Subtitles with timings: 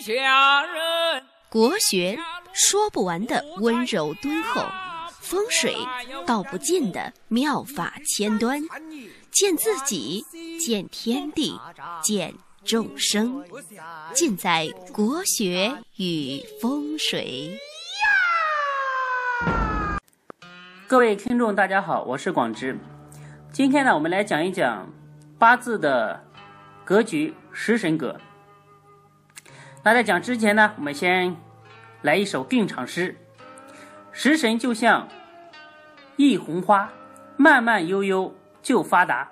[0.00, 1.22] 下人。
[1.48, 2.18] 国学
[2.52, 4.64] 说不完的温柔敦厚，
[5.20, 5.76] 风水
[6.26, 8.60] 道不尽的妙法千端，
[9.30, 10.24] 见自己，
[10.58, 11.58] 见天地，
[12.02, 12.34] 见
[12.64, 13.44] 众生，
[14.12, 17.58] 尽在国学与风水。
[20.88, 22.76] 各位听众，大家好，我是广之。
[23.52, 24.92] 今天呢，我们来讲一讲
[25.38, 26.24] 八字的
[26.84, 28.20] 格局食神格。
[29.84, 31.36] 那在讲之前呢，我们先
[32.00, 33.14] 来一首定场诗：
[34.12, 35.06] 食神就像
[36.16, 36.90] 一红花，
[37.36, 39.30] 慢慢悠悠就发达。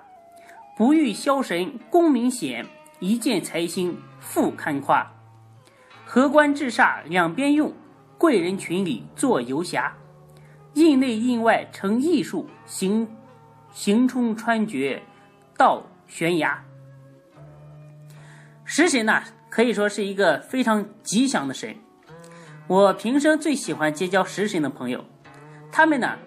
[0.77, 2.67] 不遇消神功名显，
[2.99, 5.11] 一见财星富堪夸。
[6.05, 7.73] 荷官制煞两边用，
[8.19, 9.91] 贵人群里做游侠。
[10.75, 13.07] 印内印外成艺术，行
[13.71, 15.01] 行冲穿绝
[15.57, 16.63] 到悬崖。
[18.63, 21.75] 食神呢，可以说是一个非常吉祥的神。
[22.65, 25.05] 我平生最喜欢结交食神的朋友，
[25.71, 26.17] 他们呢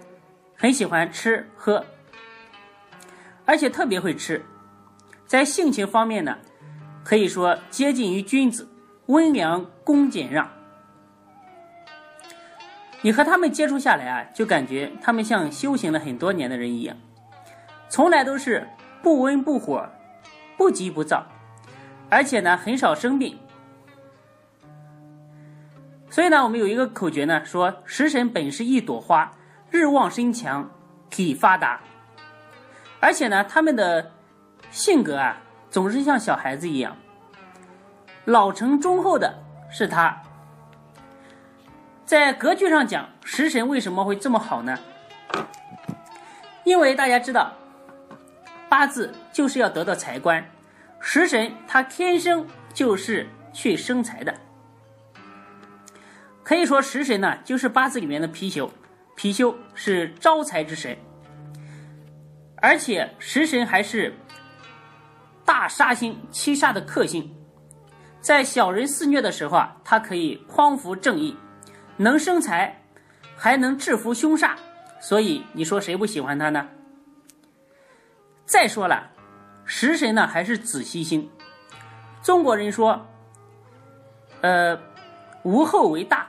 [0.54, 1.84] 很喜欢吃喝，
[3.44, 4.40] 而且特别会吃。
[5.26, 6.38] 在性情方面呢，
[7.02, 8.68] 可以说接近于君子，
[9.06, 10.48] 温良恭俭让。
[13.00, 16.96] 你和他们接触下来啊，就感觉他们像修行了很多年的人一样，
[17.88, 18.68] 从来都是
[19.02, 19.84] 不温不火，
[20.56, 21.26] 不急不躁，
[22.08, 23.38] 而且呢很少生病。
[26.08, 29.30] 所以呢，我们有一个口诀呢，说食神本是一朵花，
[29.70, 30.70] 日旺身强，
[31.10, 31.80] 体发达。
[33.00, 34.12] 而且呢，他们的
[34.70, 35.36] 性格啊，
[35.68, 36.96] 总是像小孩子一样，
[38.24, 39.38] 老成忠厚的
[39.70, 40.22] 是他。
[42.06, 44.78] 在格局上讲，食神为什么会这么好呢？
[46.64, 47.52] 因为大家知道，
[48.68, 50.42] 八字就是要得到财官，
[51.00, 54.34] 食神他天生就是去生财的。
[56.42, 58.70] 可以说，食神呢就是八字里面的貔貅，
[59.16, 60.96] 貔貅是招财之神，
[62.56, 64.14] 而且食神还是
[65.44, 67.34] 大杀星七煞的克星，
[68.20, 71.36] 在小人肆虐的时候啊，它可以匡扶正义。
[71.96, 72.82] 能生财，
[73.36, 74.54] 还能制服凶煞，
[75.00, 76.68] 所以你说谁不喜欢他呢？
[78.44, 79.10] 再说了，
[79.66, 81.28] 食神呢还是子息星。
[82.22, 83.04] 中国人说，
[84.40, 84.78] 呃，
[85.42, 86.28] 无后为大。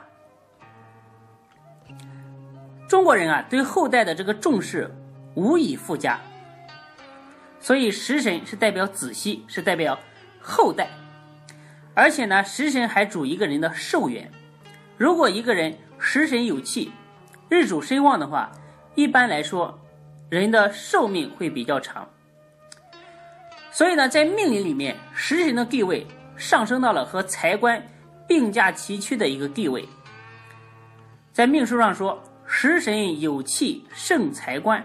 [2.88, 4.92] 中国人啊，对后代的这个重视
[5.34, 6.18] 无以复加。
[7.60, 9.98] 所以食神是代表子息，是代表
[10.40, 10.88] 后代，
[11.94, 14.30] 而且呢，食神还主一个人的寿元。
[14.96, 16.92] 如果一个人食神有气，
[17.48, 18.50] 日主身旺的话，
[18.94, 19.78] 一般来说，
[20.28, 22.08] 人的寿命会比较长。
[23.78, 26.04] 所以呢，在命理里面，食神的地位
[26.36, 27.80] 上升到了和财官
[28.26, 29.88] 并驾齐驱的一个地位。
[31.32, 34.84] 在命书上说，食神有气胜财官，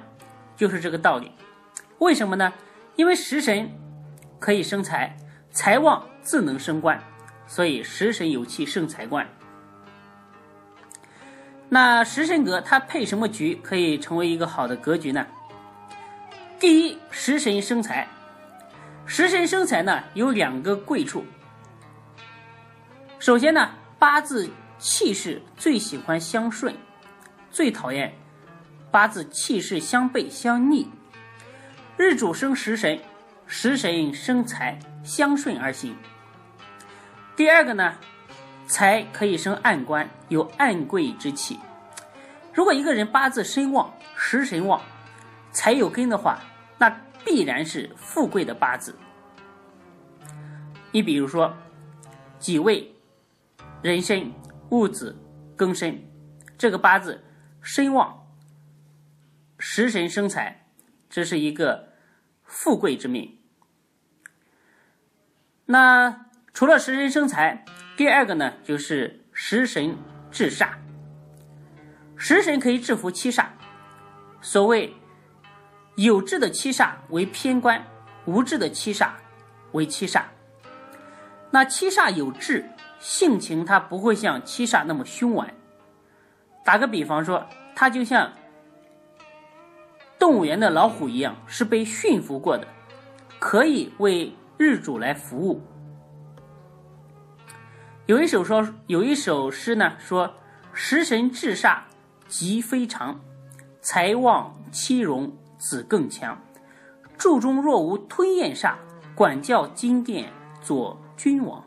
[0.56, 1.32] 就是这个道理。
[1.98, 2.54] 为什么呢？
[2.96, 3.68] 因为食神
[4.38, 5.18] 可以生财，
[5.50, 7.04] 财旺自能升官，
[7.48, 9.28] 所以食神有气胜财官。
[11.68, 15.26] 那食神格它配什么局可以成为一个好的格局呢？
[16.60, 18.08] 第一，食神生财。
[19.06, 21.26] 食神生财呢有两个贵处。
[23.20, 23.70] 首先呢，
[24.00, 26.76] 八字气势最喜欢相顺，
[27.52, 28.14] 最讨厌
[28.92, 30.90] 八字气势相悖相逆。
[31.96, 33.00] 日主生食神，
[33.46, 35.96] 食神生财，相顺而行。
[37.36, 37.94] 第二个呢？
[38.66, 41.60] 财可以生暗官，有暗贵之气。
[42.54, 44.82] 如果一个人八字身旺、食神旺、
[45.52, 46.40] 财有根的话，
[46.78, 46.90] 那
[47.26, 48.96] 必然是富贵的八字。
[50.92, 51.56] 你比如说，
[52.38, 52.96] 己未、
[53.82, 54.32] 壬申、
[54.70, 55.18] 戊子、
[55.58, 56.04] 庚申，
[56.58, 57.24] 这个八字
[57.62, 58.28] 身旺，
[59.58, 60.68] 食神生财，
[61.10, 61.94] 这是一个
[62.44, 63.40] 富贵之命。
[65.66, 67.66] 那除了食神生财，
[67.98, 69.98] 第二个呢，就是食神
[70.30, 70.74] 制煞。
[72.16, 73.48] 食神可以制服七煞。
[74.42, 74.94] 所谓
[75.96, 77.84] 有志的七煞为偏官，
[78.26, 79.10] 无志的七煞
[79.74, 80.24] 为七煞。
[81.52, 82.68] 那七煞有志，
[83.00, 85.54] 性情它不会像七煞那么凶顽。
[86.66, 87.46] 打个比方说，
[87.76, 88.32] 它就像
[90.18, 92.68] 动物园的老虎一样，是被驯服过的，
[93.38, 95.62] 可以为日主来服务。
[98.08, 100.34] 有一首说，有一首诗呢，说
[100.74, 101.82] 食神制煞
[102.28, 103.20] 极非常，
[103.80, 105.32] 财旺妻荣
[105.64, 106.38] 子更强。
[107.18, 108.74] 柱中若无吞咽煞，
[109.16, 110.30] 管教金殿
[110.62, 111.64] 左君王。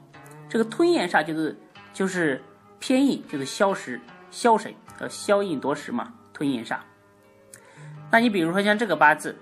[0.51, 1.59] 这个吞咽煞就是
[1.95, 2.43] 就是
[2.79, 3.99] 偏印，就是消食
[4.31, 6.77] 消神，呃，消印夺食嘛，吞咽煞。
[8.11, 9.35] 那你比如说像这个八字，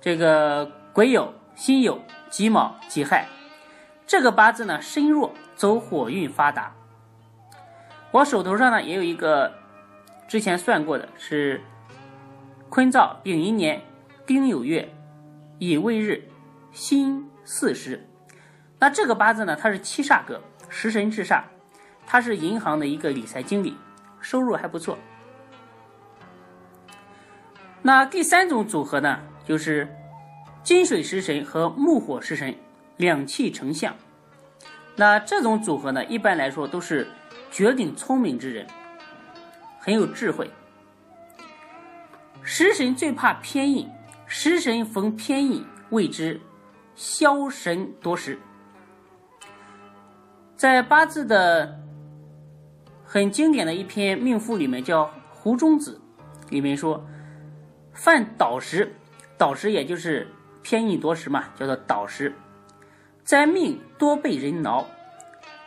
[0.00, 1.98] 这个癸酉、辛酉、
[2.30, 3.26] 己卯、己亥，
[4.06, 6.72] 这个八字呢身弱，走火运发达。
[8.12, 9.52] 我手头上呢也有一个
[10.28, 11.60] 之前算过的，是
[12.74, 13.82] 坤燥丙寅年
[14.24, 14.90] 丁酉月
[15.58, 16.26] 乙未日
[16.72, 18.08] 辛巳时。
[18.78, 20.40] 那这个八字呢，它是七煞格，
[20.70, 21.42] 食神制煞，
[22.06, 23.76] 他是银行的一个理财经理，
[24.22, 24.96] 收入还不错。
[27.82, 29.86] 那第三种组合呢，就是
[30.62, 32.54] 金水食神和木火食神
[32.96, 33.94] 两气成相。
[34.96, 37.06] 那这种组合呢，一般来说都是
[37.50, 38.66] 绝顶聪明之人，
[39.78, 40.50] 很有智慧。
[42.42, 43.88] 食神最怕偏印，
[44.26, 46.40] 食神逢偏印，谓之
[46.94, 48.38] 消神夺食。
[50.56, 51.80] 在八字的
[53.04, 56.00] 很经典的一篇命赋里面，叫《湖中子》，
[56.50, 57.04] 里面说。
[57.94, 58.90] 犯倒食，
[59.36, 60.26] 倒食也就是
[60.62, 62.34] 偏印夺食嘛，叫做倒食。
[63.22, 64.86] 灾命多被人挠，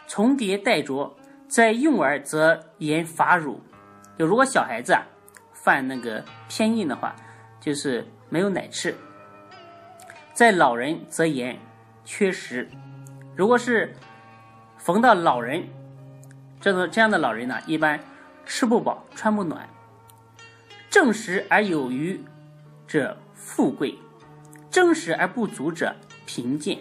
[0.07, 1.15] 重叠带着，
[1.47, 3.61] 在用而则言乏辱。
[4.17, 5.05] 就如果小孩子啊
[5.65, 7.15] 犯那个偏印的话，
[7.59, 8.93] 就是没有奶吃；
[10.31, 11.57] 在老人则言
[12.03, 12.69] 缺食。
[13.35, 13.95] 如果是
[14.77, 15.63] 逢到老人，
[16.61, 17.99] 这种这样的老人呢，一般
[18.45, 19.67] 吃不饱，穿不暖。
[20.87, 22.23] 正食而有余
[22.85, 23.97] 者富贵，
[24.69, 25.95] 正食而不足者
[26.27, 26.77] 贫贱。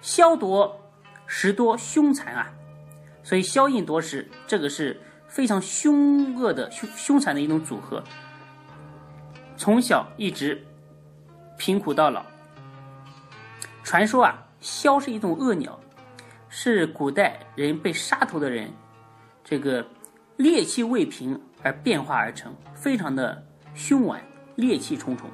[0.00, 0.80] 消夺
[1.26, 2.50] 食多凶残啊，
[3.22, 4.98] 所以消印夺食这个是
[5.28, 8.02] 非常凶恶的凶凶残的一种组合。
[9.56, 10.60] 从小一直
[11.56, 12.24] 贫苦到老。
[13.84, 15.78] 传说啊，枭是一种恶鸟，
[16.48, 18.70] 是古代人被杀头的人，
[19.44, 19.86] 这个
[20.36, 21.40] 猎气未平。
[21.60, 23.44] 而变化而成，非常的
[23.74, 24.22] 凶顽，
[24.54, 25.28] 烈气重重。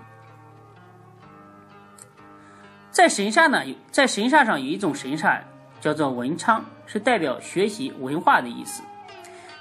[2.90, 5.42] 在神煞呢，在神煞上有一种神煞
[5.82, 8.82] 叫做文昌，是代表学习文化的意思。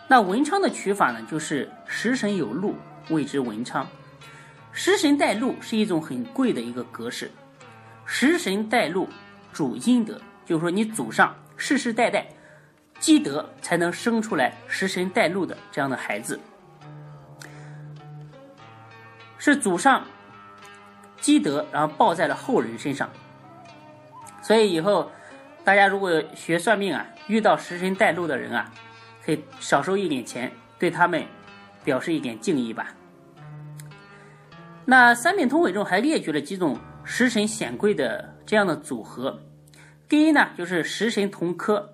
[0.07, 2.75] 那文昌的取法呢，就是食神有禄，
[3.09, 3.87] 谓之文昌。
[4.71, 7.31] 食神带禄是一种很贵的一个格式。
[8.05, 9.07] 食神带禄
[9.51, 12.27] 主阴德，就是说你祖上世世代代
[12.99, 16.39] 积德，才能生出来食神带禄的这样的孩子。
[19.37, 20.05] 是祖上
[21.19, 23.09] 积德，然后报在了后人身上。
[24.41, 25.09] 所以以后
[25.63, 28.71] 大家如果学算命啊，遇到食神带路的人啊，
[29.25, 31.23] 可以少收一点钱，对他们
[31.83, 32.93] 表示一点敬意吧。
[34.85, 39.39] 那三命通纬中还列举了几种食神显贵的这样的组合。
[40.09, 41.93] 第一呢，就是食神同科。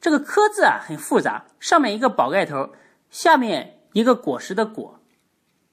[0.00, 2.72] 这个科字啊很复杂，上面一个宝盖头，
[3.10, 5.00] 下面一个果实的果。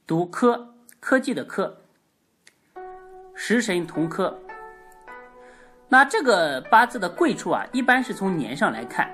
[0.05, 1.81] 读科科技的科，
[3.33, 4.37] 食神同科。
[5.87, 9.09] 那这个八字的贵处啊，一般是从年上来看。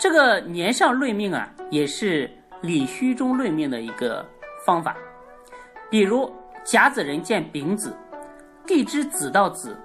[0.00, 2.28] 这个年上论命啊，也是
[2.62, 4.26] 理虚中论命的一个
[4.64, 4.96] 方法。
[5.90, 7.94] 比如甲子人见丙子，
[8.66, 9.76] 地支子到子，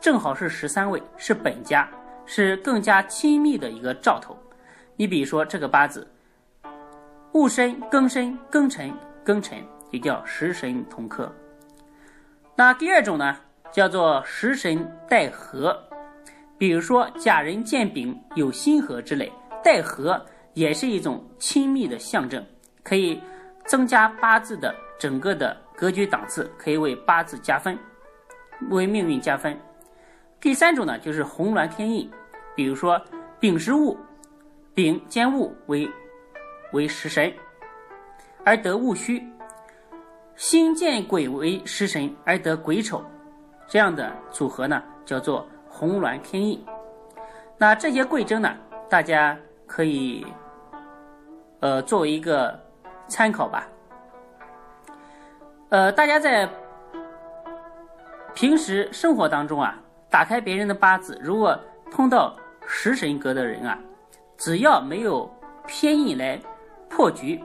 [0.00, 1.88] 正好是十三位，是本家，
[2.26, 4.36] 是更加亲密的一个兆头。
[4.96, 6.04] 你比如说这个八字，
[7.30, 8.92] 戊申、庚申、庚辰。
[9.24, 9.56] 庚辰
[9.92, 11.32] 就叫食神同克。
[12.56, 13.36] 那第二种呢，
[13.70, 15.80] 叫做食神带合。
[16.58, 19.30] 比如说甲人见丙有心合之类，
[19.62, 22.44] 带合也是一种亲密的象征，
[22.82, 23.20] 可以
[23.64, 27.78] 增加八字的整个的格局档次，可以为八字加分，
[28.70, 29.58] 为命运加分。
[30.40, 32.10] 第三种呢，就是红鸾天印。
[32.54, 33.00] 比如说
[33.40, 33.96] 丙时戊，
[34.74, 35.88] 丙兼戊为
[36.72, 37.32] 为食神。
[38.44, 39.22] 而得戊戌，
[40.34, 43.02] 辛见癸为食神而得癸丑，
[43.68, 46.62] 这样的组合呢，叫做红鸾天印。
[47.56, 48.54] 那这些贵征呢，
[48.90, 49.38] 大家
[49.72, 50.26] 可以
[51.60, 52.60] 呃作为一个
[53.08, 53.66] 参考吧。
[55.70, 56.46] 呃，大家在
[58.34, 59.74] 平时生活当中啊，
[60.10, 61.58] 打开别人的八字，如果
[61.90, 62.36] 碰到
[62.66, 63.78] 食神格的人啊，
[64.36, 65.26] 只要没有
[65.66, 66.38] 偏印来
[66.90, 67.42] 破局。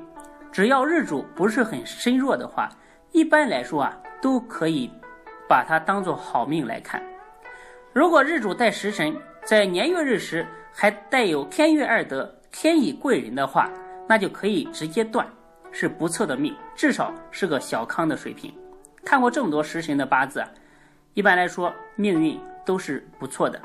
[0.52, 2.68] 只要日主不是很身弱的话，
[3.14, 4.92] 一般来说啊，都可以
[5.48, 7.02] 把它当做好命来看。
[7.94, 9.16] 如果日主带食神，
[9.46, 10.46] 在年月日时
[10.80, 13.68] 还带有天月二德、天乙贵人的话，
[14.08, 15.28] 那就可以直接断
[15.72, 18.54] 是不错的命，至少是个小康的水平。
[19.04, 20.48] 看过这么多食神的八字啊，
[21.16, 23.60] 一般来说命运都是不错的。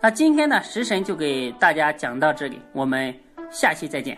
[0.00, 3.14] 那今天呢，食神就给大家讲到这里，我们
[3.50, 4.16] 下期再见。